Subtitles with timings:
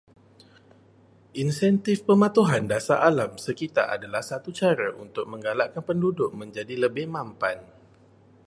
[1.43, 7.57] Insentif pematuhan dasar alam sekitar adalah satu cara untuk menggalakkan penduduk menjadi lebih mampan